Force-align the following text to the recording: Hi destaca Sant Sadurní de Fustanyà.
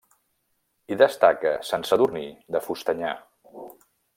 Hi 0.93 0.97
destaca 1.01 1.51
Sant 1.69 1.85
Sadurní 1.91 2.25
de 2.57 2.63
Fustanyà. 2.69 3.13